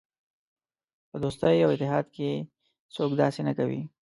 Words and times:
په 1.09 1.17
دوستۍ 1.23 1.57
او 1.63 1.69
اتحاد 1.73 2.05
کې 2.15 2.29
څوک 2.95 3.11
داسې 3.21 3.41
نه 3.47 3.53
کوي. 3.57 3.81